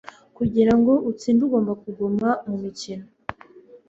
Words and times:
Kugira 0.37 0.73
ngo 0.79 0.93
utsinde 1.09 1.41
ugomba 1.47 1.73
kuguma 1.81 2.29
mu 2.47 2.55
mukino. 2.61 3.05